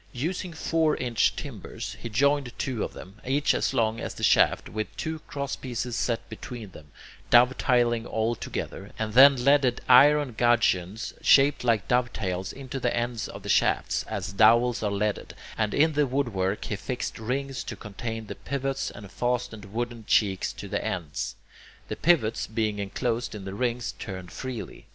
Using 0.13 0.51
four 0.51 0.95
inch 0.97 1.35
timbers, 1.35 1.95
he 2.01 2.09
joined 2.09 2.57
two 2.57 2.83
of 2.83 2.93
them, 2.93 3.21
each 3.23 3.53
as 3.53 3.71
long 3.71 3.99
as 3.99 4.15
the 4.15 4.23
shaft, 4.23 4.67
with 4.67 4.87
two 4.97 5.19
crosspieces 5.29 5.95
set 5.95 6.27
between 6.27 6.71
them, 6.71 6.87
dovetailing 7.29 8.07
all 8.07 8.33
together, 8.33 8.89
and 8.97 9.13
then 9.13 9.45
leaded 9.45 9.79
iron 9.87 10.33
gudgeons 10.35 11.13
shaped 11.21 11.63
like 11.63 11.87
dovetails 11.87 12.51
into 12.51 12.79
the 12.79 12.91
ends 12.97 13.27
of 13.27 13.43
the 13.43 13.47
shafts, 13.49 14.03
as 14.07 14.33
dowels 14.33 14.81
are 14.81 14.89
leaded, 14.89 15.35
and 15.55 15.71
in 15.71 15.93
the 15.93 16.07
woodwork 16.07 16.65
he 16.65 16.75
fixed 16.75 17.19
rings 17.19 17.63
to 17.63 17.75
contain 17.75 18.25
the 18.25 18.33
pivots, 18.33 18.89
and 18.89 19.11
fastened 19.11 19.65
wooden 19.65 20.03
cheeks 20.07 20.51
to 20.51 20.67
the 20.67 20.83
ends. 20.83 21.35
The 21.89 21.95
pivots, 21.95 22.47
being 22.47 22.79
enclosed 22.79 23.35
in 23.35 23.45
the 23.45 23.53
rings, 23.53 23.91
turned 23.99 24.31
freely. 24.31 24.87